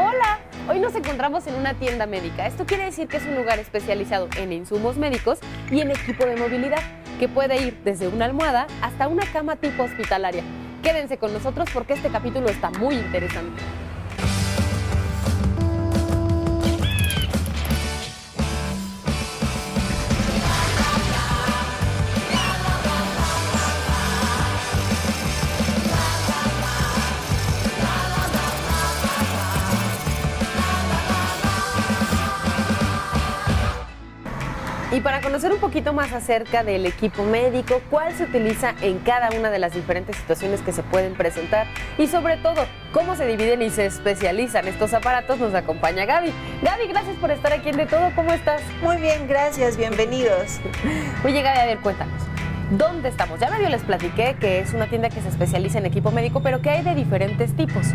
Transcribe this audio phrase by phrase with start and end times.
[0.00, 0.38] Hola,
[0.68, 2.46] hoy nos encontramos en una tienda médica.
[2.46, 5.40] Esto quiere decir que es un lugar especializado en insumos médicos
[5.72, 6.78] y en equipo de movilidad,
[7.18, 10.44] que puede ir desde una almohada hasta una cama tipo hospitalaria.
[10.84, 13.60] Quédense con nosotros porque este capítulo está muy interesante.
[35.28, 39.58] Conocer un poquito más acerca del equipo médico, cuál se utiliza en cada una de
[39.58, 41.66] las diferentes situaciones que se pueden presentar
[41.98, 42.64] y sobre todo
[42.94, 46.32] cómo se dividen y se especializan estos aparatos, nos acompaña Gaby.
[46.62, 48.62] Gaby, gracias por estar aquí en De Todo, ¿cómo estás?
[48.82, 50.60] Muy bien, gracias, bienvenidos.
[51.26, 52.22] Oye Gaby, a ver, cuéntanos.
[52.70, 53.38] ¿Dónde estamos?
[53.38, 56.62] Ya medio les platiqué que es una tienda que se especializa en equipo médico, pero
[56.62, 57.88] que hay de diferentes tipos.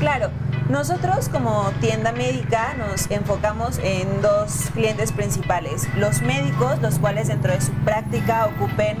[0.00, 0.30] Claro,
[0.70, 5.88] nosotros como tienda médica nos enfocamos en dos clientes principales.
[5.96, 8.98] Los médicos, los cuales dentro de su práctica ocupen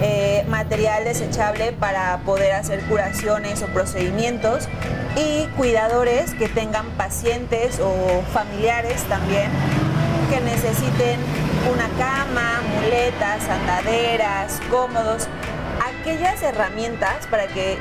[0.00, 4.68] eh, material desechable para poder hacer curaciones o procedimientos.
[5.14, 9.50] Y cuidadores que tengan pacientes o familiares también
[10.30, 11.20] que necesiten
[11.70, 15.28] una cama, muletas, andaderas, cómodos,
[16.00, 17.76] aquellas herramientas para que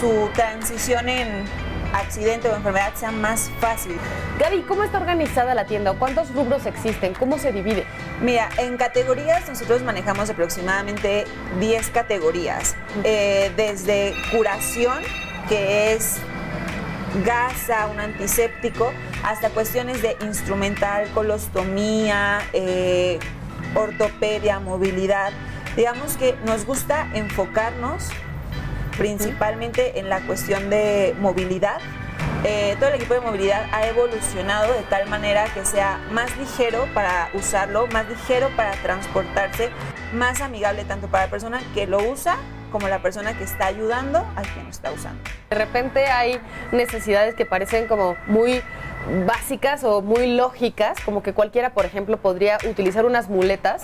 [0.00, 1.44] su transición en
[1.92, 3.96] accidente o enfermedad sea más fácil.
[4.38, 5.92] Gaby, ¿cómo está organizada la tienda?
[5.94, 7.14] ¿Cuántos rubros existen?
[7.14, 7.84] ¿Cómo se divide?
[8.20, 11.24] Mira, en categorías nosotros manejamos aproximadamente
[11.60, 14.98] 10 categorías, eh, desde curación,
[15.48, 16.18] que es
[17.24, 18.92] gasa, un antiséptico,
[19.24, 23.18] hasta cuestiones de instrumental, colostomía, eh,
[23.74, 25.32] ortopedia, movilidad.
[25.76, 28.10] Digamos que nos gusta enfocarnos
[28.98, 31.78] principalmente en la cuestión de movilidad.
[32.44, 36.86] Eh, todo el equipo de movilidad ha evolucionado de tal manera que sea más ligero
[36.94, 39.70] para usarlo, más ligero para transportarse,
[40.12, 42.36] más amigable tanto para la persona que lo usa
[42.70, 45.22] como la persona que está ayudando a quien lo está usando.
[45.50, 48.62] De repente hay necesidades que parecen como muy
[49.26, 53.82] básicas o muy lógicas, como que cualquiera, por ejemplo, podría utilizar unas muletas,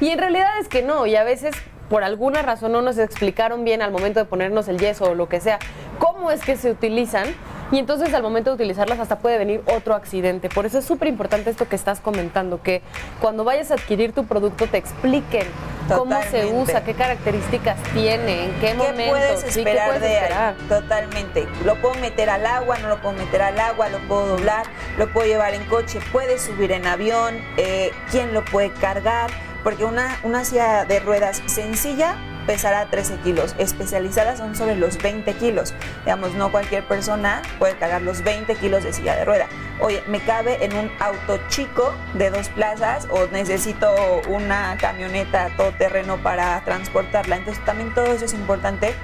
[0.00, 1.54] y en realidad es que no, y a veces
[1.88, 5.28] por alguna razón no nos explicaron bien al momento de ponernos el yeso o lo
[5.28, 5.58] que sea,
[5.98, 7.26] cómo es que se utilizan.
[7.72, 10.48] Y entonces al momento de utilizarlas hasta puede venir otro accidente.
[10.48, 12.82] Por eso es súper importante esto que estás comentando, que
[13.20, 15.46] cuando vayas a adquirir tu producto te expliquen
[15.88, 19.10] cómo se usa, qué características tiene, en qué, momento.
[19.10, 20.54] Puedes esperar puedes de esperar?
[20.60, 20.68] Él?
[20.68, 21.48] Totalmente.
[21.64, 24.66] Lo puedo meter al agua, no lo puedo meter al agua, lo puedo doblar,
[24.98, 29.30] lo puedo llevar en coche, puedes subir en avión, eh, quién lo puede cargar,
[29.64, 32.16] porque una, una silla de ruedas sencilla
[32.46, 35.74] pesará 13 kilos, especializadas son sobre los 20 kilos.
[36.04, 39.46] Digamos, no cualquier persona puede cargar los 20 kilos de silla de rueda.
[39.80, 43.92] Oye, me cabe en un auto chico de dos plazas o necesito
[44.28, 47.36] una camioneta todoterreno para transportarla.
[47.36, 48.94] Entonces también todo eso es importante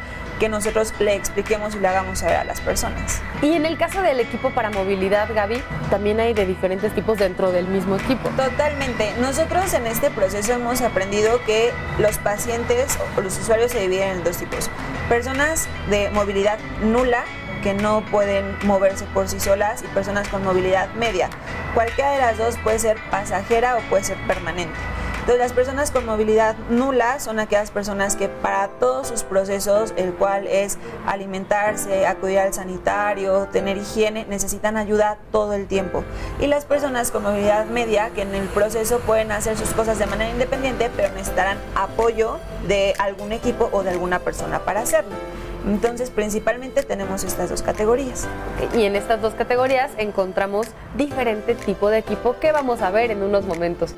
[0.40, 3.20] que nosotros le expliquemos y le hagamos saber a las personas.
[3.42, 7.52] Y en el caso del equipo para movilidad, Gaby, también hay de diferentes tipos dentro
[7.52, 8.30] del mismo equipo.
[8.30, 9.12] Totalmente.
[9.20, 14.24] Nosotros en este proceso hemos aprendido que los pacientes o los usuarios se dividen en
[14.24, 14.70] dos tipos.
[15.08, 17.24] Personas de movilidad nula,
[17.62, 21.28] que no pueden moverse por sí solas y personas con movilidad media.
[21.74, 24.74] Cualquiera de las dos puede ser pasajera o puede ser permanente.
[25.30, 30.12] Entonces las personas con movilidad nula son aquellas personas que para todos sus procesos, el
[30.12, 30.76] cual es
[31.06, 36.02] alimentarse, acudir al sanitario, tener higiene, necesitan ayuda todo el tiempo.
[36.40, 40.06] Y las personas con movilidad media que en el proceso pueden hacer sus cosas de
[40.06, 45.14] manera independiente, pero necesitarán apoyo de algún equipo o de alguna persona para hacerlo.
[45.64, 48.26] Entonces, principalmente tenemos estas dos categorías.
[48.74, 50.66] Y en estas dos categorías encontramos
[50.96, 53.94] diferente tipo de equipo que vamos a ver en unos momentos.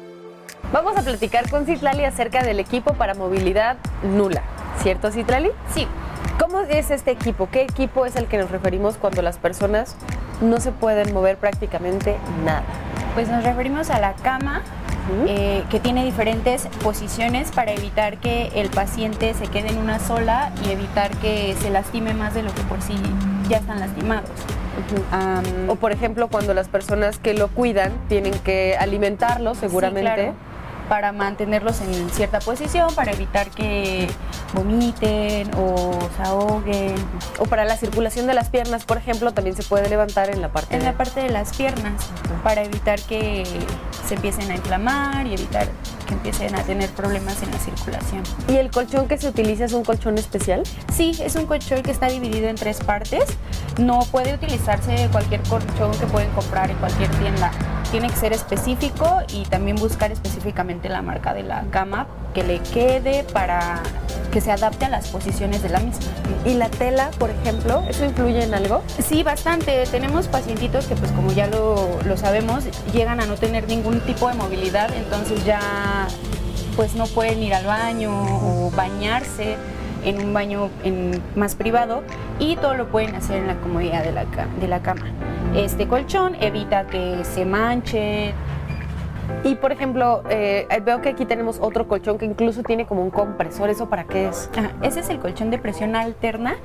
[0.73, 4.43] Vamos a platicar con Citlali acerca del equipo para movilidad nula.
[4.83, 5.51] ¿Cierto, Citlali?
[5.75, 5.87] Sí.
[6.41, 7.51] ¿Cómo es este equipo?
[7.53, 9.97] ¿Qué equipo es al que nos referimos cuando las personas
[10.41, 12.63] no se pueden mover prácticamente nada?
[13.13, 14.63] Pues nos referimos a la cama,
[15.27, 20.53] eh, que tiene diferentes posiciones para evitar que el paciente se quede en una sola
[20.65, 22.95] y evitar que se lastime más de lo que por sí
[23.47, 24.31] ya están lastimados.
[25.69, 30.11] O por ejemplo, cuando las personas que lo cuidan tienen que alimentarlo seguramente.
[30.11, 30.52] Sí, claro,
[30.93, 34.07] para mantenerlos en cierta posición, para evitar que
[34.53, 36.95] vomiten o se ahoguen.
[37.39, 40.53] O para la circulación de las piernas, por ejemplo, también se puede levantar en la
[40.53, 41.95] parte En la parte de las piernas,
[42.45, 43.43] para evitar que
[44.07, 45.67] se empiecen a inflamar y evitar
[46.07, 48.23] que empiecen a tener problemas en la circulación.
[48.49, 50.63] ¿Y el colchón que se utiliza es un colchón especial?
[50.93, 53.25] Sí, es un colchón que está dividido en tres partes.
[53.79, 57.51] No puede utilizarse cualquier colchón que pueden comprar en cualquier tienda.
[57.93, 62.59] Tiene que ser específico y también buscar específicamente la marca de la cama que le
[62.61, 63.83] quede para
[64.33, 66.07] que se adapte a las posiciones de la misma.
[66.47, 68.83] ¿Y la tela, por ejemplo, eso influye en algo?
[68.99, 69.85] Sí, bastante.
[69.91, 74.27] Tenemos pacientitos que, pues como ya lo, lo sabemos, llegan a no tener ningún tipo
[74.29, 75.61] de movilidad, entonces ya
[76.77, 79.57] pues no pueden ir al baño o bañarse
[80.05, 82.03] en un baño en, más privado
[82.39, 85.05] y todo lo pueden hacer en la comodidad de la, de la cama.
[85.55, 88.33] Este colchón evita que se manche,
[89.45, 93.11] Y por ejemplo, eh, veo que aquí tenemos otro colchón que incluso tiene como un
[93.11, 93.71] compresor.
[93.71, 94.51] ¿Eso para qué es?
[94.57, 96.57] Ajá, ese es el colchón de presión alterna.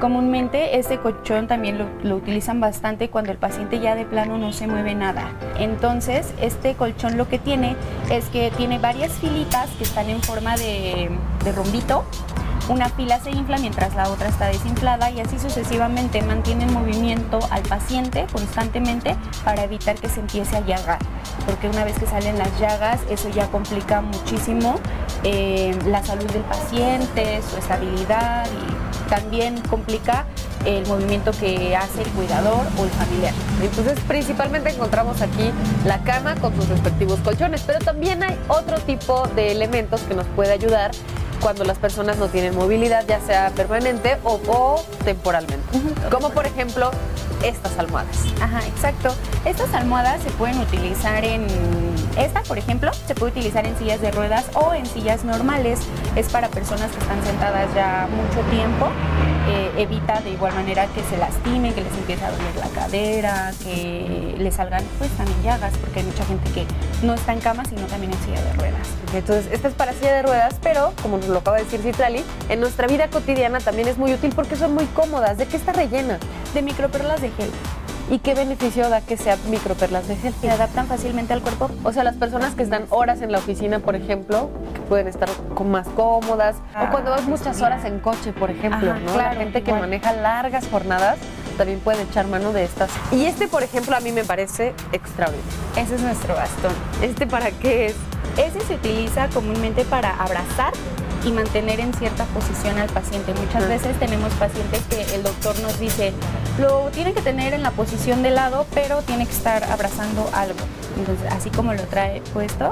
[0.00, 4.66] Comúnmente este colchón también lo, utilizan bastante cuando el paciente ya de plano no se
[4.66, 5.32] mueve nada.
[5.58, 7.76] Entonces, este colchón lo que tiene
[8.10, 11.08] es que tiene varias filitas que están en forma de
[11.54, 12.04] rombito.
[12.68, 17.38] Una fila se infla mientras la otra está desinflada y así sucesivamente mantiene en movimiento
[17.50, 20.98] al paciente constantemente para evitar que se empiece a llagar.
[21.44, 24.80] Porque una vez que salen las llagas, eso ya complica muchísimo
[25.24, 30.24] eh, la salud del paciente, su estabilidad y también complica
[30.64, 33.34] el movimiento que hace el cuidador o el familiar.
[33.62, 35.50] Entonces, principalmente encontramos aquí
[35.84, 40.26] la cama con sus respectivos colchones, pero también hay otro tipo de elementos que nos
[40.28, 40.92] puede ayudar
[41.44, 45.78] cuando las personas no tienen movilidad, ya sea permanente o, o temporalmente.
[46.10, 46.90] Como por ejemplo
[47.44, 48.16] estas almohadas.
[48.40, 49.14] Ajá, exacto.
[49.44, 51.46] Estas almohadas se pueden utilizar en...
[52.16, 55.80] Esta, por ejemplo, se puede utilizar en sillas de ruedas o en sillas normales.
[56.16, 58.88] Es para personas que están sentadas ya mucho tiempo.
[59.46, 63.52] Eh, evita de igual manera que se lastimen, que les empiece a doler la cadera,
[63.62, 66.64] que les salgan pues también llagas, porque hay mucha gente que
[67.04, 68.88] no está en cama, sino también en silla de ruedas.
[69.12, 72.24] Entonces, esta es para silla de ruedas, pero como nos lo acaba de decir Citlali,
[72.48, 75.36] en nuestra vida cotidiana también es muy útil porque son muy cómodas.
[75.36, 76.18] ¿De qué está rellena?
[76.54, 77.50] De microperlas de gel.
[78.10, 80.34] ¿Y qué beneficio da que sea microperlas de gel?
[80.40, 81.70] Se adaptan fácilmente al cuerpo.
[81.84, 85.28] O sea, las personas que están horas en la oficina, por ejemplo, que pueden estar
[85.54, 86.56] con más cómodas.
[86.74, 89.12] Ah, o cuando vas muchas horas en coche, por ejemplo, Ajá, ¿no?
[89.14, 89.80] claro, la gente que igual.
[89.82, 91.16] maneja largas jornadas
[91.56, 92.90] también puede echar mano de estas.
[93.10, 95.50] Y este, por ejemplo, a mí me parece extraordinario.
[95.76, 96.72] Ese es nuestro bastón.
[97.00, 97.94] ¿Este para qué es?
[98.36, 100.72] Ese se utiliza comúnmente para abrazar
[101.24, 103.32] y mantener en cierta posición al paciente.
[103.32, 103.68] Muchas Ah.
[103.68, 106.12] veces tenemos pacientes que el doctor nos dice,
[106.58, 110.58] lo tiene que tener en la posición de lado, pero tiene que estar abrazando algo.
[110.96, 112.70] Entonces, así como lo trae puesto,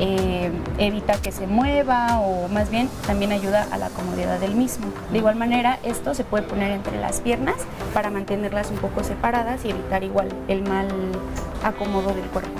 [0.00, 4.86] eh, evita que se mueva o más bien también ayuda a la comodidad del mismo.
[5.12, 7.56] De igual manera, esto se puede poner entre las piernas
[7.92, 10.88] para mantenerlas un poco separadas y evitar igual el mal
[11.62, 12.50] acomodo del cuerpo.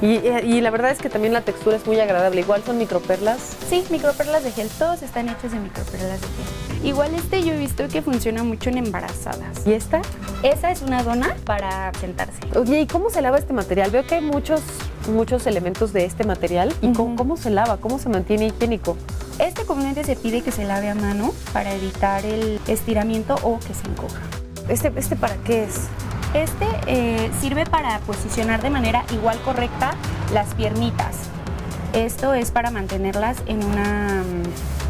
[0.00, 2.40] Y, y la verdad es que también la textura es muy agradable.
[2.40, 3.56] Igual son microperlas.
[3.68, 6.67] Sí, microperlas de gel, todos están hechos de microperlas de gel.
[6.84, 9.66] Igual este yo he visto que funciona mucho en embarazadas.
[9.66, 10.00] ¿Y esta?
[10.42, 12.38] Esa es una dona para sentarse.
[12.56, 13.90] Oye, ¿y cómo se lava este material?
[13.90, 14.60] Veo que hay muchos,
[15.12, 16.72] muchos elementos de este material.
[16.80, 17.16] ¿Y cómo, Ujú.
[17.16, 17.78] cómo se lava?
[17.78, 18.96] ¿Cómo se mantiene higiénico?
[19.38, 23.74] Este comúnmente se pide que se lave a mano para evitar el estiramiento o que
[23.74, 24.20] se encoja.
[24.68, 25.80] ¿Este, este para qué es?
[26.34, 29.92] Este eh, sirve para posicionar de manera igual correcta
[30.32, 31.16] las piernitas.
[31.94, 34.17] Esto es para mantenerlas en una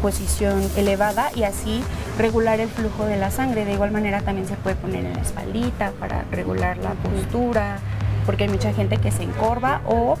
[0.01, 1.83] posición elevada y así
[2.17, 3.65] regular el flujo de la sangre.
[3.65, 7.79] De igual manera también se puede poner en la espaldita para regular la postura,
[8.25, 10.17] porque hay mucha gente que se encorva o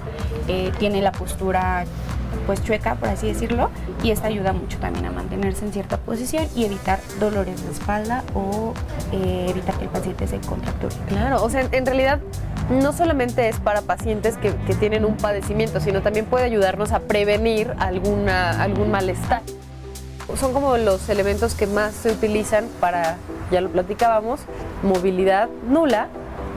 [0.47, 1.85] eh, tiene la postura
[2.45, 3.69] pues chueca, por así decirlo,
[4.03, 8.23] y esta ayuda mucho también a mantenerse en cierta posición y evitar dolores de espalda
[8.33, 8.73] o
[9.11, 10.95] eh, evitar que el paciente se contracture.
[11.07, 12.19] Claro, o sea, en realidad
[12.69, 16.99] no solamente es para pacientes que, que tienen un padecimiento, sino también puede ayudarnos a
[17.01, 19.41] prevenir alguna, algún malestar.
[20.37, 23.17] Son como los elementos que más se utilizan para,
[23.51, 24.41] ya lo platicábamos,
[24.83, 26.07] movilidad nula,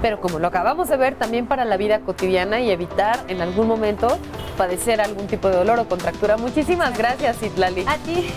[0.03, 3.69] pero como lo acabamos de ver, también para la vida cotidiana y evitar en algún
[3.69, 4.19] momento
[4.59, 6.37] padecer algún tipo de dolor o contractura.
[6.37, 7.85] Muchísimas gracias, Itlali.
[7.87, 8.33] A ti.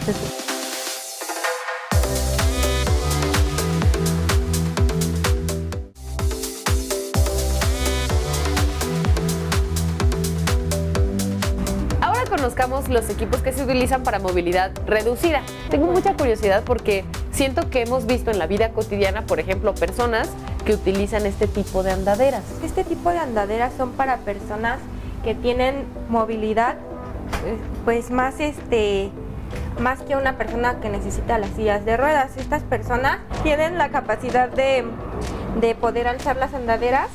[12.45, 15.41] Conozcamos los equipos que se utilizan para movilidad reducida.
[15.71, 20.29] Tengo mucha curiosidad porque siento que hemos visto en la vida cotidiana, por ejemplo, personas
[20.63, 22.43] que utilizan este tipo de andaderas.
[22.63, 24.77] Este tipo de andaderas son para personas
[25.23, 26.75] que tienen movilidad,
[27.47, 29.09] eh, pues más este
[29.79, 32.37] más que una persona que necesita las sillas de ruedas.
[32.37, 34.85] Estas personas tienen la capacidad de,
[35.61, 37.07] de poder alzar las andaderas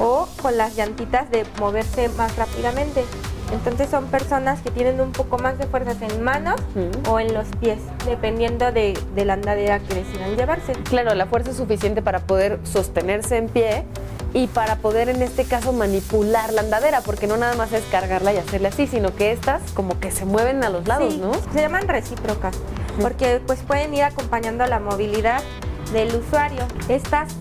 [0.00, 3.04] o con las llantitas de moverse más rápidamente.
[3.52, 6.60] Entonces son personas que tienen un poco más de fuerzas en manos
[7.08, 10.72] o en los pies, dependiendo de, de la andadera que decidan llevarse.
[10.84, 13.84] Claro, la fuerza es suficiente para poder sostenerse en pie
[14.32, 18.32] y para poder en este caso manipular la andadera, porque no nada más es cargarla
[18.32, 21.32] y hacerle así, sino que estas como que se mueven a los lados, Sí, ¿no?
[21.52, 22.56] Se llaman recíprocas,
[23.00, 25.42] porque pues pueden ir acompañando la movilidad
[25.92, 26.62] del usuario.
[26.88, 27.32] Estas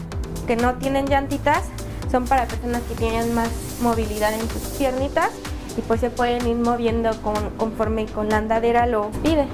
[0.45, 1.63] que no tienen llantitas
[2.11, 3.49] son para personas que tienen más
[3.81, 5.31] movilidad en sus piernitas
[5.77, 9.47] y pues se pueden ir moviendo con- conforme con la andadera lo pide.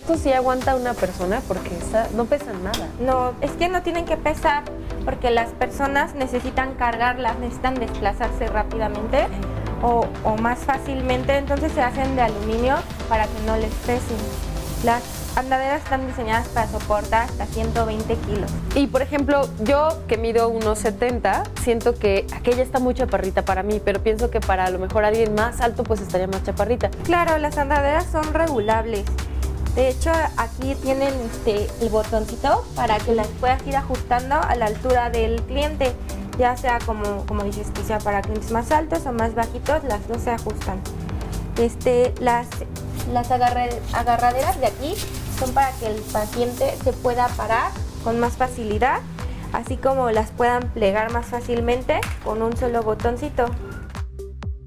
[0.00, 2.86] Esto sí aguanta una persona porque esta- no pesan nada.
[3.00, 4.62] No, es que no tienen que pesar
[5.04, 9.26] porque las personas necesitan cargarlas, necesitan desplazarse rápidamente
[9.82, 12.76] o, o más fácilmente, entonces se hacen de aluminio
[13.08, 14.16] para que no les pesen.
[14.84, 15.02] Las
[15.38, 18.50] andaderas están diseñadas para soportar hasta 120 kilos.
[18.74, 23.80] Y por ejemplo, yo que mido 1,70, siento que aquella está muy chaparrita para mí,
[23.84, 26.90] pero pienso que para a lo mejor alguien más alto pues estaría más chaparrita.
[27.04, 29.04] Claro, las andaderas son regulables.
[29.74, 34.66] De hecho, aquí tienen este, el botoncito para que las puedas ir ajustando a la
[34.66, 35.92] altura del cliente.
[36.36, 40.06] Ya sea como, como dices, que sea para clientes más altos o más bajitos, las
[40.08, 40.80] dos se ajustan.
[41.58, 42.46] Este, las
[43.12, 44.94] las agarre- agarraderas de aquí
[45.38, 47.70] son para que el paciente se pueda parar
[48.04, 49.00] con más facilidad,
[49.52, 53.46] así como las puedan plegar más fácilmente con un solo botoncito.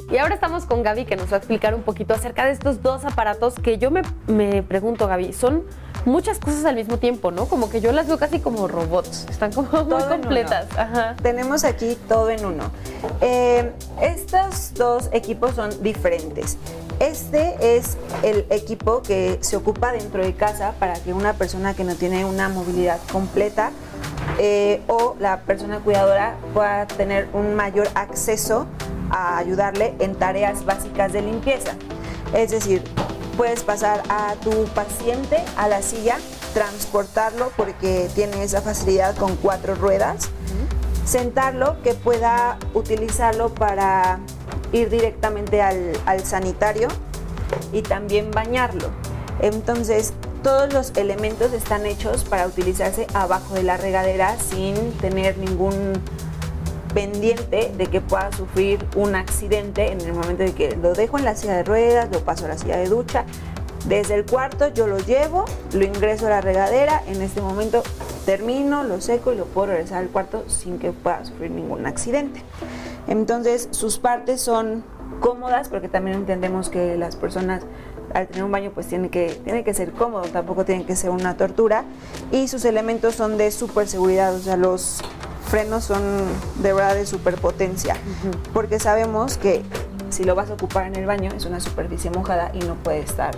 [0.10, 2.82] Y ahora estamos con Gaby que nos va a explicar un poquito acerca de estos
[2.82, 5.64] dos aparatos que yo me, me pregunto, Gaby, son
[6.06, 7.46] muchas cosas al mismo tiempo, ¿no?
[7.46, 10.68] Como que yo las veo casi como robots, están como muy Todo en completas.
[10.78, 11.16] Ajá.
[11.22, 12.72] Tenemos aquí todo en uno.
[13.22, 16.58] Eh, estos dos equipos son diferentes.
[17.02, 21.84] Este es el equipo que se ocupa dentro de casa para que una persona que
[21.84, 23.72] no tiene una movilidad completa
[24.38, 28.68] eh, o la persona cuidadora pueda tener un mayor acceso
[29.10, 31.72] a ayudarle en tareas básicas de limpieza.
[32.36, 32.84] Es decir,
[33.36, 36.18] puedes pasar a tu paciente a la silla,
[36.54, 40.30] transportarlo porque tiene esa facilidad con cuatro ruedas
[41.06, 44.20] sentarlo, que pueda utilizarlo para
[44.72, 46.88] ir directamente al, al sanitario
[47.72, 48.90] y también bañarlo.
[49.42, 50.14] Entonces,
[50.44, 55.94] todos los elementos están hechos para utilizarse abajo de la regadera sin tener ningún
[56.94, 61.26] pendiente de que pueda sufrir un accidente en el momento de que lo dejo en
[61.26, 63.26] la silla de ruedas, lo paso a la silla de ducha.
[63.86, 67.82] Desde el cuarto yo lo llevo, lo ingreso a la regadera, en este momento
[68.26, 72.44] termino, lo seco y lo puedo regresar al cuarto sin que pueda sufrir ningún accidente.
[73.12, 74.86] Entonces sus partes son
[75.20, 77.64] cómodas porque también entendemos que las personas
[78.14, 81.10] al tener un baño pues tiene que, tiene que ser cómodo, tampoco tiene que ser
[81.10, 81.84] una tortura
[82.32, 85.02] y sus elementos son de super seguridad, o sea los
[85.46, 86.02] frenos son
[86.62, 87.98] de verdad de superpotencia
[88.54, 89.62] porque sabemos que
[90.10, 93.00] si lo vas a ocupar en el baño es una superficie mojada y no puede
[93.00, 93.36] estar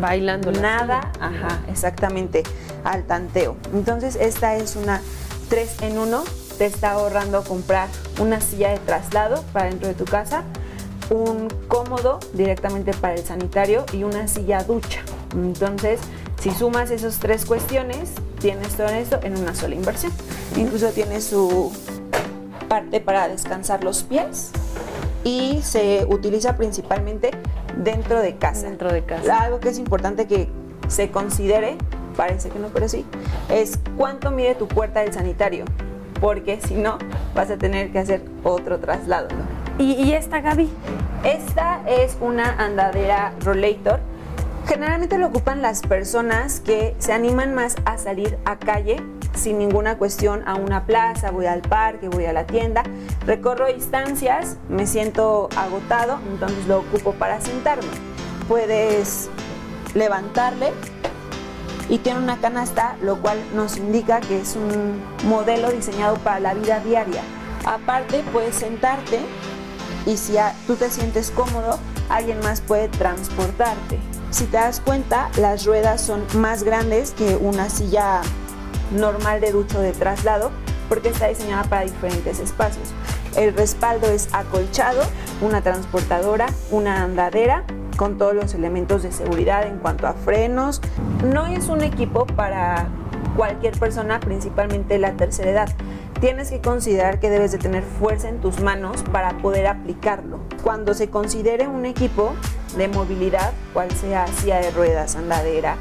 [0.00, 0.50] Bailando.
[0.50, 2.42] la Nada, ajá, exactamente,
[2.82, 3.56] al tanteo.
[3.72, 5.00] Entonces, esta es una
[5.48, 6.24] 3 en 1,
[6.58, 10.44] te está ahorrando comprar una silla de traslado para dentro de tu casa,
[11.10, 15.00] un cómodo directamente para el sanitario y una silla ducha.
[15.34, 16.00] Entonces,
[16.40, 20.12] si sumas esas tres cuestiones, tienes todo esto en una sola inversión.
[20.56, 21.72] Incluso tiene su
[22.68, 24.50] parte para descansar los pies
[25.24, 27.30] y se utiliza principalmente
[27.82, 28.68] dentro de casa.
[28.68, 29.40] Dentro de casa.
[29.40, 30.48] Algo que es importante que
[30.88, 31.76] se considere,
[32.16, 33.04] parece que no, pero sí,
[33.48, 35.64] es cuánto mide tu puerta del sanitario,
[36.20, 36.98] porque si no,
[37.34, 39.28] vas a tener que hacer otro traslado.
[39.28, 39.82] ¿no?
[39.84, 40.70] ¿Y, y esta, Gaby?
[41.24, 44.00] Esta es una andadera rollator.
[44.66, 49.02] Generalmente lo ocupan las personas que se animan más a salir a calle
[49.34, 52.82] sin ninguna cuestión a una plaza, voy al parque, voy a la tienda,
[53.26, 57.88] recorro distancias, me siento agotado, entonces lo ocupo para sentarme.
[58.48, 59.28] Puedes
[59.94, 60.72] levantarle
[61.88, 66.54] y tiene una canasta, lo cual nos indica que es un modelo diseñado para la
[66.54, 67.22] vida diaria.
[67.64, 69.20] Aparte, puedes sentarte
[70.06, 70.34] y si
[70.66, 73.98] tú te sientes cómodo, alguien más puede transportarte.
[74.30, 78.20] Si te das cuenta, las ruedas son más grandes que una silla
[78.92, 80.50] normal de ducho de traslado
[80.88, 82.88] porque está diseñada para diferentes espacios.
[83.36, 85.02] El respaldo es acolchado,
[85.40, 87.64] una transportadora, una andadera
[87.96, 90.80] con todos los elementos de seguridad en cuanto a frenos.
[91.32, 92.88] No es un equipo para
[93.36, 95.68] cualquier persona, principalmente la tercera edad.
[96.20, 100.40] Tienes que considerar que debes de tener fuerza en tus manos para poder aplicarlo.
[100.62, 102.34] Cuando se considere un equipo
[102.76, 105.76] de movilidad, cual sea silla de ruedas, andadera,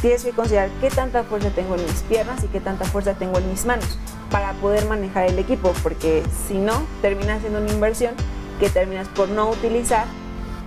[0.00, 3.38] tienes que considerar qué tanta fuerza tengo en mis piernas y qué tanta fuerza tengo
[3.38, 3.98] en mis manos
[4.30, 8.14] para poder manejar el equipo, porque si no, termina siendo una inversión
[8.60, 10.04] que terminas por no utilizar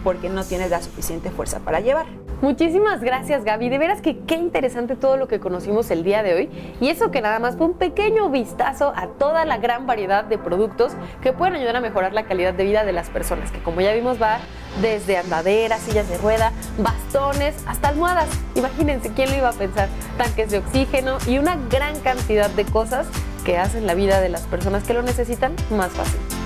[0.04, 2.06] porque no tienes la suficiente fuerza para llevar.
[2.42, 6.34] Muchísimas gracias Gaby, de veras que qué interesante todo lo que conocimos el día de
[6.34, 10.24] hoy y eso que nada más fue un pequeño vistazo a toda la gran variedad
[10.24, 13.62] de productos que pueden ayudar a mejorar la calidad de vida de las personas, que
[13.62, 14.40] como ya vimos va
[14.82, 18.30] desde andaderas, sillas de rueda, bastones, hasta almohadas.
[18.56, 23.08] Imagínense quién lo iba a pensar, tanques de oxígeno y una gran cantidad de cosas
[23.46, 26.41] que hacen la vida de las personas que lo necesitan más fácil.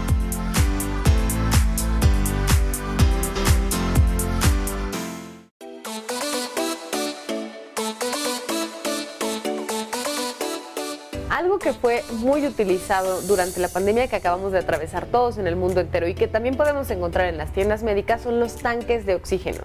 [11.65, 15.81] Que fue muy utilizado durante la pandemia que acabamos de atravesar todos en el mundo
[15.81, 19.63] entero y que también podemos encontrar en las tiendas médicas son los tanques de oxígeno.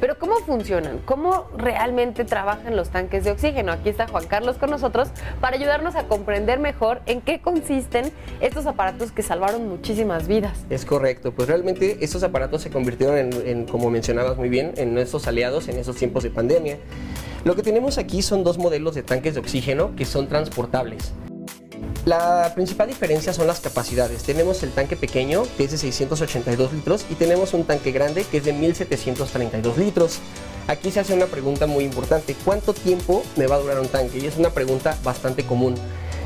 [0.00, 1.00] Pero ¿cómo funcionan?
[1.04, 3.70] ¿Cómo realmente trabajan los tanques de oxígeno?
[3.70, 5.10] Aquí está Juan Carlos con nosotros
[5.42, 10.58] para ayudarnos a comprender mejor en qué consisten estos aparatos que salvaron muchísimas vidas.
[10.70, 14.94] Es correcto, pues realmente estos aparatos se convirtieron en, en, como mencionabas muy bien, en
[14.94, 16.78] nuestros aliados en esos tiempos de pandemia.
[17.44, 21.12] Lo que tenemos aquí son dos modelos de tanques de oxígeno que son transportables.
[22.04, 24.24] La principal diferencia son las capacidades.
[24.24, 28.38] Tenemos el tanque pequeño, que es de 682 litros, y tenemos un tanque grande, que
[28.38, 30.18] es de 1732 litros.
[30.66, 32.34] Aquí se hace una pregunta muy importante.
[32.44, 34.18] ¿Cuánto tiempo me va a durar un tanque?
[34.18, 35.76] Y es una pregunta bastante común.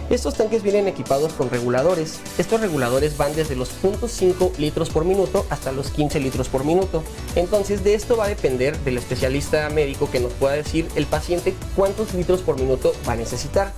[0.09, 2.21] Estos tanques vienen equipados con reguladores.
[2.38, 7.02] Estos reguladores van desde los 0.5 litros por minuto hasta los 15 litros por minuto.
[7.35, 11.54] Entonces de esto va a depender del especialista médico que nos pueda decir el paciente
[11.75, 13.73] cuántos litros por minuto va a necesitar.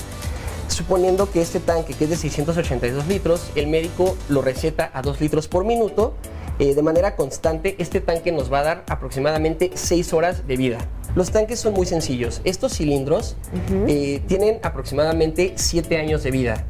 [0.79, 5.21] Suponiendo que este tanque, que es de 682 litros, el médico lo receta a 2
[5.21, 6.15] litros por minuto,
[6.61, 10.79] eh, de manera constante, este tanque nos va a dar aproximadamente 6 horas de vida.
[11.17, 12.41] Los tanques son muy sencillos.
[12.45, 13.85] Estos cilindros uh -huh.
[13.89, 16.65] eh, tienen aproximadamente 7 años de vida.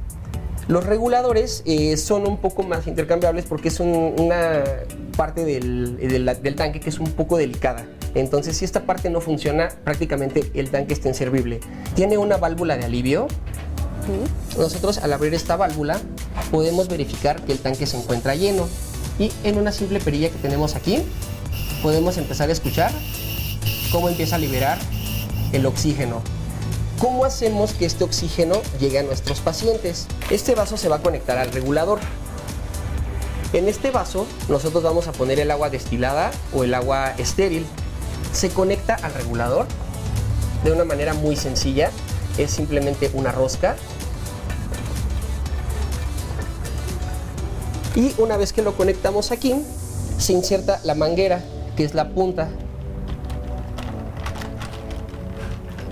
[0.69, 4.65] Los reguladores eh, son un poco más intercambiables porque es un, una
[5.19, 7.87] parte del, del, del, tanque que es un poco delicada.
[8.15, 11.61] Entonces, si esta parte no funciona, prácticamente el tanque está inservible.
[11.95, 13.29] Tiene una válvula de alivio.
[14.57, 16.01] Nosotros al abrir esta válvula
[16.51, 18.69] podemos verificar que el tanque se encuentra lleno
[19.19, 21.03] y en una simple perilla que tenemos aquí
[21.83, 22.91] podemos empezar a escuchar
[23.91, 24.79] cómo empieza a liberar
[25.53, 26.23] el oxígeno.
[26.99, 30.07] ¿Cómo hacemos que este oxígeno llegue a nuestros pacientes?
[30.31, 32.01] Este vaso se va a conectar al regulador.
[33.53, 37.67] En este vaso nosotros vamos a poner el agua destilada o el agua estéril.
[38.33, 39.67] Se conecta al regulador
[40.65, 41.91] de una manera muy sencilla.
[42.37, 43.77] Es simplemente una rosca.
[47.99, 49.55] Y una vez que lo conectamos aquí,
[50.17, 51.43] se inserta la manguera,
[51.77, 52.49] que es la punta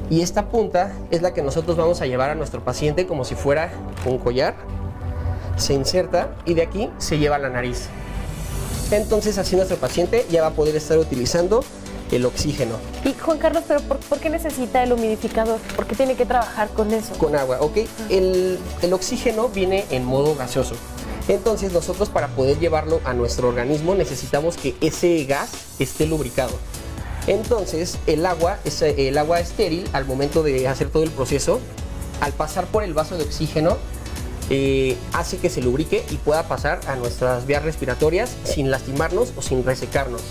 [0.09, 3.35] y esta punta es la que nosotros vamos a llevar a nuestro paciente como si
[3.35, 3.73] fuera
[4.05, 4.55] un collar.
[5.57, 7.88] Se inserta y de aquí se lleva a la nariz.
[8.92, 11.64] Entonces así nuestro paciente ya va a poder estar utilizando
[12.12, 12.77] el oxígeno.
[13.05, 15.59] Y Juan Carlos, pero ¿por, por qué necesita el humidificador?
[15.75, 17.14] ¿Por qué tiene que trabajar con eso?
[17.19, 17.79] Con agua, ok.
[18.09, 20.77] El, el oxígeno viene en modo gaseoso.
[21.29, 26.53] Entonces nosotros para poder llevarlo a nuestro organismo necesitamos que ese gas esté lubricado.
[27.27, 31.61] Entonces, el agua, es el agua estéril, al momento de hacer todo el proceso,
[32.21, 33.77] al pasar por el vaso de oxígeno,
[34.49, 39.43] eh, hace que se lubrique y pueda pasar a nuestras vías respiratorias sin lastimarnos o
[39.43, 40.23] sin resecarnos.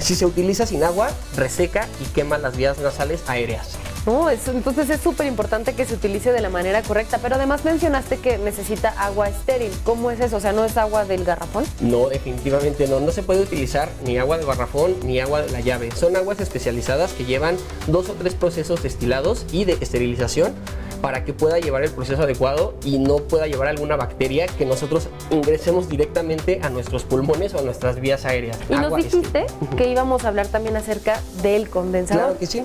[0.00, 3.76] Si se utiliza sin agua, reseca y quema las vías nasales aéreas.
[4.06, 7.64] No, eso, entonces es súper importante que se utilice de la manera correcta, pero además
[7.64, 9.70] mencionaste que necesita agua estéril.
[9.84, 10.36] ¿Cómo es eso?
[10.36, 11.64] O sea, ¿no es agua del garrafón?
[11.80, 13.00] No, definitivamente no.
[13.00, 15.90] No se puede utilizar ni agua de garrafón ni agua de la llave.
[15.94, 17.56] Son aguas especializadas que llevan
[17.88, 20.54] dos o tres procesos destilados y de esterilización
[21.02, 25.08] para que pueda llevar el proceso adecuado y no pueda llevar alguna bacteria que nosotros
[25.30, 28.58] ingresemos directamente a nuestros pulmones o a nuestras vías aéreas.
[28.68, 32.24] Y nos dijiste que íbamos a hablar también acerca del condensador.
[32.24, 32.64] Claro que sí.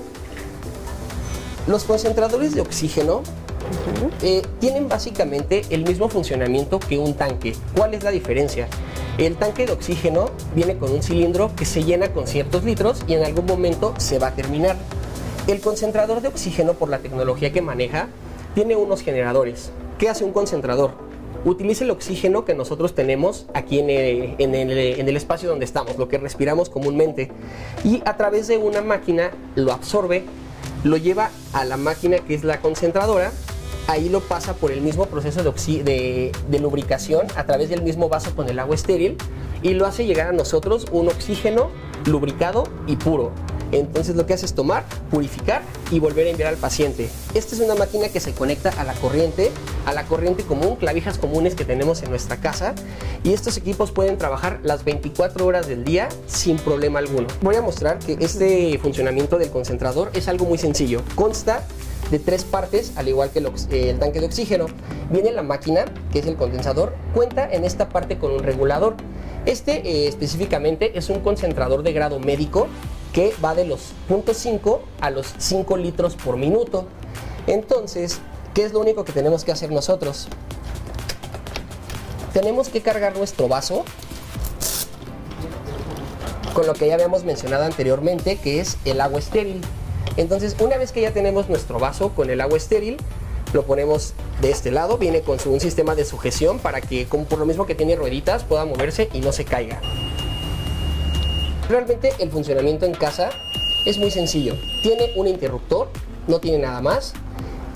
[1.66, 4.10] Los concentradores de oxígeno uh -huh.
[4.22, 7.54] eh, tienen básicamente el mismo funcionamiento que un tanque.
[7.76, 8.68] ¿Cuál es la diferencia?
[9.18, 13.14] El tanque de oxígeno viene con un cilindro que se llena con ciertos litros y
[13.14, 14.76] en algún momento se va a terminar.
[15.48, 18.08] El concentrador de oxígeno, por la tecnología que maneja,
[18.54, 19.70] tiene unos generadores.
[19.98, 20.92] ¿Qué hace un concentrador?
[21.44, 25.64] Utiliza el oxígeno que nosotros tenemos aquí en el, en, el, en el espacio donde
[25.64, 27.30] estamos, lo que respiramos comúnmente,
[27.84, 30.24] y a través de una máquina lo absorbe
[30.84, 33.32] lo lleva a la máquina que es la concentradora,
[33.86, 38.48] ahí lo pasa por el mismo proceso de, lubricación a través del mismo vaso con
[38.48, 39.16] el agua estéril
[39.62, 41.70] y lo hace llegar a nosotros un oxígeno
[42.04, 43.32] lubricado y puro.
[43.72, 47.08] Entonces lo que hace es tomar, purificar y volver a enviar al paciente.
[47.34, 49.50] Esta es una máquina que se conecta a la corriente,
[49.84, 52.74] a la corriente común, clavijas comunes que tenemos en nuestra casa
[53.24, 57.26] y estos equipos pueden trabajar las 24 horas del día sin problema alguno.
[57.42, 61.02] Voy a mostrar que este funcionamiento del concentrador es algo muy sencillo.
[61.14, 61.62] Consta
[62.10, 64.66] de tres partes, al igual que el, el, tanque de oxígeno.
[65.10, 68.94] Viene la máquina, que es el condensador, cuenta en esta parte con un regulador.
[69.44, 72.68] Este eh, específicamente es un concentrador de grado médico
[73.16, 76.84] que va de los 0.5 a los 5 litros por minuto.
[77.46, 78.18] Entonces,
[78.52, 80.28] ¿qué es lo único que tenemos que hacer nosotros?
[82.34, 83.86] Tenemos que cargar nuestro vaso
[86.52, 89.62] con lo que ya habíamos mencionado anteriormente, que es el agua estéril.
[90.18, 92.98] Entonces, una vez que ya tenemos nuestro vaso con el agua estéril,
[93.54, 97.38] lo ponemos de este lado, viene con su, un sistema de sujeción para que, por
[97.38, 99.80] lo mismo que tiene rueditas, pueda moverse y no se caiga.
[101.68, 103.30] Realmente el funcionamiento en casa
[103.84, 104.54] es muy sencillo.
[104.82, 105.88] Tiene un interruptor,
[106.28, 107.12] no tiene nada más.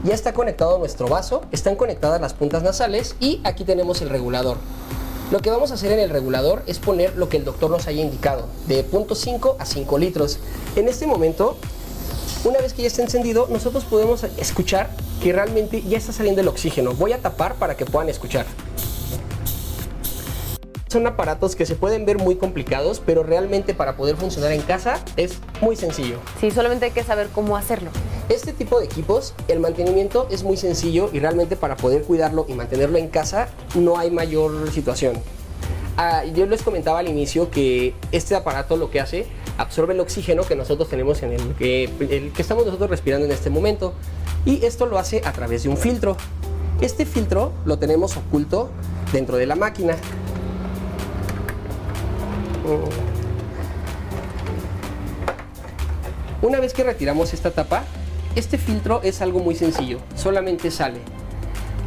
[0.05, 4.59] Ya está conectado nuestro vaso, están conectadas las puntas nasales y aquí tenemos el regulador.
[5.33, 7.87] Lo que vamos a hacer en el regulador es poner lo que el doctor nos
[7.87, 10.38] haya indicado, de 0.5 a 5 litros.
[10.76, 11.57] En este momento
[12.42, 14.88] una vez que ya está encendido, nosotros podemos escuchar
[15.22, 16.94] que realmente ya está saliendo el oxígeno.
[16.94, 18.46] Voy a tapar para que puedan escuchar.
[20.90, 24.98] Son aparatos que se pueden ver muy complicados, pero realmente para poder funcionar en casa
[25.16, 26.16] es muy sencillo.
[26.40, 27.92] Sí, solamente hay que saber cómo hacerlo.
[28.29, 32.55] Este tipo de equipos, el mantenimiento es muy sencillo y realmente para poder cuidarlo y
[32.55, 35.14] mantenerlo en casa no hay mayor situación.
[35.96, 39.26] Ah, yo les comentaba al inicio que este aparato lo que hace
[39.59, 43.33] absorbe el oxígeno que nosotros tenemos en el que, el que estamos nosotros respirando en
[43.33, 43.94] este momento
[44.44, 46.16] y esto lo hace a través de un filtro.
[46.81, 48.70] Este filtro lo tenemos oculto
[49.12, 49.96] dentro de la máquina.
[56.42, 57.85] Una vez que retiramos esta tapa,
[58.35, 61.01] este filtro es algo muy sencillo, solamente sale.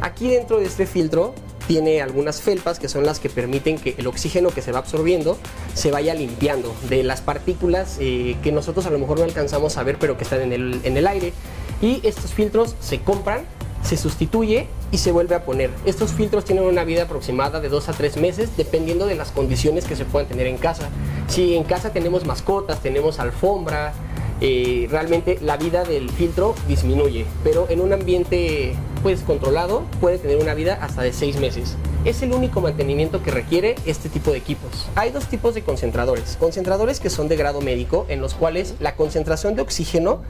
[0.00, 1.34] Aquí dentro de este filtro
[1.66, 5.38] tiene algunas felpas que son las que permiten que el oxígeno que se va absorbiendo
[5.74, 9.82] se vaya limpiando de las partículas eh, que nosotros a lo mejor no alcanzamos a
[9.82, 11.32] ver pero que están en el, en el aire.
[11.80, 13.42] Y estos filtros se compran,
[13.84, 15.70] se sustituye y se vuelve a poner.
[15.84, 19.84] Estos filtros tienen una vida aproximada de 2 a 3 meses dependiendo de las condiciones
[19.84, 20.88] que se puedan tener en casa.
[21.28, 23.92] Si en casa tenemos mascotas, tenemos alfombra,
[24.40, 30.38] eh, realmente la vida del filtro disminuye, pero en un ambiente pues controlado puede tener
[30.38, 31.76] una vida hasta de 6 meses.
[32.04, 34.70] Es el único mantenimiento que requiere este tipo de equipos.
[34.94, 36.36] Hay dos tipos de concentradores.
[36.38, 40.20] Concentradores que son de grado médico, en los cuales la concentración de oxígeno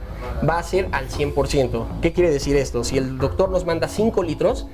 [0.47, 1.99] va a ser al 100%.
[2.01, 2.85] ¿Qué quiere decir esto?
[2.85, 4.67] Si el doctor nos manda 5 litros,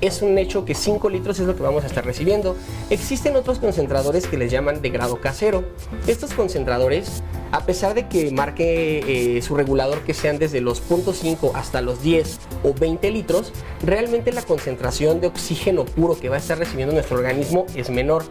[0.00, 2.56] es un hecho que 5 litros es lo que vamos a estar recibiendo.
[2.90, 5.62] Existen otros concentradores que les llaman de grado casero.
[6.08, 11.52] Estos concentradores, a pesar de que marque eh, su regulador que sean desde los 0.5
[11.54, 13.52] hasta los 10 o 20 litros,
[13.84, 18.24] realmente la concentración de oxígeno puro que va a estar recibiendo nuestro organismo es menor.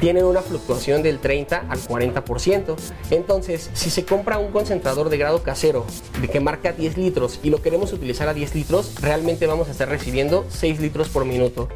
[0.00, 2.76] Tienen una fluctuación del 30 al 40%.
[3.10, 5.84] Entonces, si se compra un concentrador de grado casero
[6.20, 9.72] de que marca 10 litros y lo queremos utilizar a 10 litros, realmente vamos a
[9.72, 11.68] estar recibiendo 6 litros por minuto.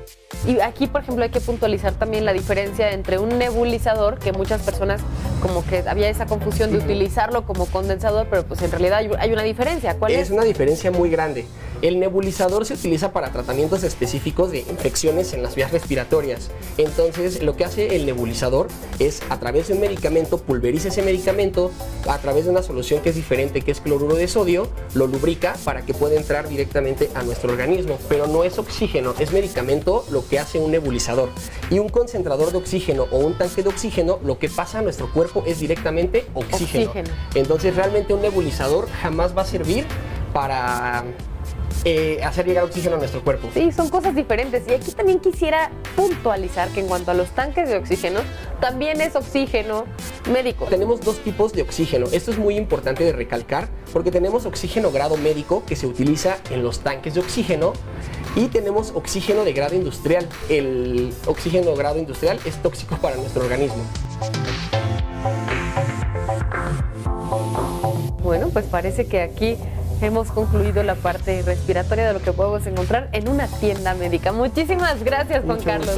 [0.46, 4.62] Y aquí, por ejemplo, hay que puntualizar también la diferencia entre un nebulizador, que muchas
[4.62, 5.00] personas
[5.40, 9.42] como que había esa confusión de utilizarlo como condensador, pero pues en realidad hay una
[9.42, 9.94] diferencia.
[9.98, 10.18] ¿Cuál es?
[10.26, 11.46] Es una diferencia muy grande.
[11.84, 16.50] El nebulizador se utiliza para tratamientos específicos de infecciones en las vías respiratorias.
[16.78, 18.68] Entonces, lo que hace el nebulizador
[18.98, 21.70] es a través de un medicamento, pulveriza ese medicamento
[22.08, 25.56] a través de una solución que es diferente, que es cloruro de sodio, lo lubrica
[25.62, 27.98] para que pueda entrar directamente a nuestro organismo.
[28.08, 31.28] Pero no es oxígeno, es medicamento lo que hace un nebulizador.
[31.68, 35.12] Y un concentrador de oxígeno o un tanque de oxígeno, lo que pasa a nuestro
[35.12, 36.86] cuerpo es directamente oxígeno.
[36.86, 37.10] oxígeno.
[37.34, 39.84] Entonces, realmente un nebulizador jamás va a servir
[40.32, 41.04] para
[41.84, 43.48] eh, hacer llegar oxígeno a nuestro cuerpo.
[43.52, 44.62] Sí, son cosas diferentes.
[44.68, 48.20] Y aquí también quisiera puntualizar que en cuanto a los tanques de oxígeno,
[48.60, 49.84] también es oxígeno
[50.32, 50.64] médico.
[50.66, 52.06] Tenemos dos tipos de oxígeno.
[52.12, 56.62] Esto es muy importante de recalcar porque tenemos oxígeno grado médico que se utiliza en
[56.62, 57.74] los tanques de oxígeno
[58.34, 60.26] y tenemos oxígeno de grado industrial.
[60.48, 63.84] El oxígeno grado industrial es tóxico para nuestro organismo.
[68.22, 69.58] Bueno, pues parece que aquí
[70.00, 74.32] hemos concluido la parte respiratoria de lo que podemos encontrar en una tienda médica.
[74.32, 75.96] Muchísimas gracias, Juan Carlos.